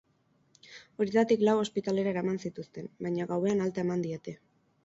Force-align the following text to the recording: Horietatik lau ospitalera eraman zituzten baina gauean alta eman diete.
Horietatik 1.03 1.43
lau 1.49 1.53
ospitalera 1.65 2.13
eraman 2.13 2.41
zituzten 2.49 2.91
baina 3.07 3.31
gauean 3.35 3.63
alta 3.67 3.85
eman 3.89 4.05
diete. 4.09 4.39